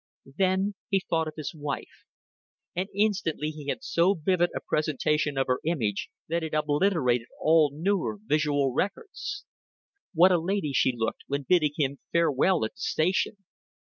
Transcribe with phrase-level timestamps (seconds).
[0.35, 2.07] Then he thought of his wife,
[2.75, 7.69] and instantly he had so vivid a presentation of her image that it obliterated all
[7.71, 9.45] newer visual records.
[10.15, 13.37] What a lady she looked when bidding him farewell at the station.